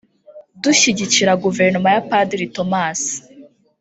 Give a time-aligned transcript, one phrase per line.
[0.63, 3.01] Dushyigikira Guverinoma ya Padiri Thomas